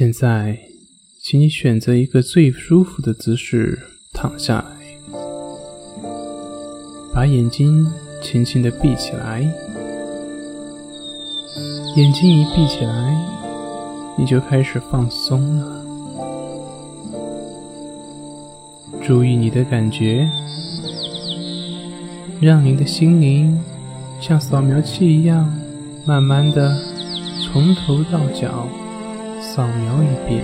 [0.00, 0.58] 现在，
[1.22, 3.78] 请你选择一个最舒服的姿势
[4.14, 4.78] 躺下来，
[7.12, 7.86] 把眼睛
[8.22, 9.42] 轻轻的闭起来。
[11.96, 13.14] 眼睛一闭起来，
[14.16, 15.84] 你就开始放松了。
[19.02, 20.26] 注意你的感觉，
[22.40, 23.62] 让你的心灵
[24.18, 25.54] 像扫描器一样，
[26.06, 26.74] 慢慢的
[27.44, 28.66] 从头到脚
[29.40, 30.42] 扫描一遍。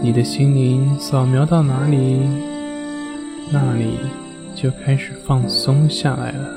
[0.00, 2.20] 你的心灵扫描到哪里，
[3.50, 3.98] 那里
[4.54, 6.48] 就开始放松下来了。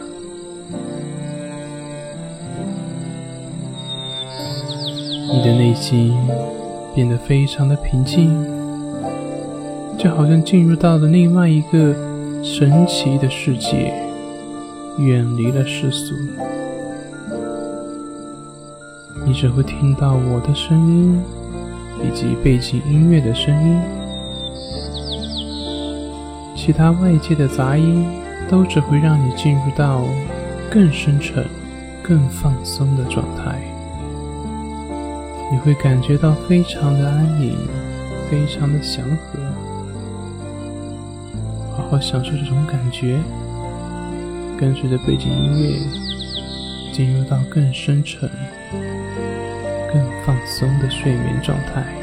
[5.33, 6.15] 你的内心
[6.93, 8.31] 变得非常的平静。
[9.97, 11.93] 就好像进入到了另外一个
[12.43, 13.93] 神奇的世界，
[14.97, 16.15] 远离了世俗。
[19.31, 21.21] 你只会听到我的声音
[22.03, 23.79] 以及背景音乐的声音，
[26.53, 28.05] 其他外界的杂音
[28.49, 30.03] 都只会让你进入到
[30.69, 31.45] 更深沉、
[32.03, 33.57] 更放松的状态。
[35.49, 37.55] 你会感觉到非常的安宁，
[38.29, 39.39] 非常的祥和。
[41.77, 43.17] 好好享受这种感觉，
[44.57, 45.79] 跟随着背景音乐，
[46.91, 48.29] 进入到更深沉、
[49.91, 52.00] 更放松的睡眠状态。